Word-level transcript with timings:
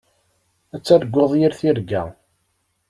Ad 0.75 0.81
targuḍ 0.83 1.31
yir 1.39 1.53
tirga. 1.59 2.03